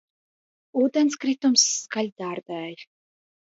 Ūdenskritums 0.83 1.67
skaļi 1.75 2.11
dārdēja 2.25 2.83